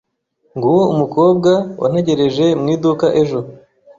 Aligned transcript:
Nguwo 0.55 0.83
umukobwa 0.93 1.51
wantegereje 1.81 2.45
mu 2.61 2.67
iduka 2.75 3.05
ejo. 3.21 3.39